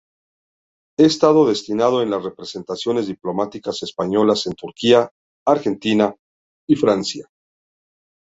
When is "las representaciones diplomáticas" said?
2.09-3.83